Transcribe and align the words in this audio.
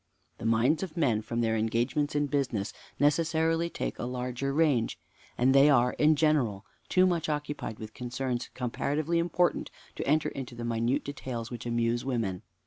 The 0.39 0.47
minds 0.47 0.81
of 0.81 0.97
men, 0.97 1.21
from 1.21 1.41
their 1.41 1.55
engagements 1.55 2.15
in 2.15 2.25
business, 2.25 2.73
necessarily 2.99 3.69
take 3.69 3.99
a 3.99 4.05
larger 4.05 4.51
range; 4.51 4.97
and 5.37 5.53
they 5.53 5.69
are, 5.69 5.93
in 5.93 6.15
general, 6.15 6.65
too 6.89 7.05
much 7.05 7.29
occupied 7.29 7.77
with 7.77 7.93
concerns 7.93 8.49
comparatively 8.55 9.19
important 9.19 9.69
to 9.97 10.07
enter 10.07 10.29
into 10.29 10.55
the 10.55 10.65
minute 10.65 11.03
details 11.05 11.51
which 11.51 11.67
amuse 11.67 12.03
women. 12.03 12.41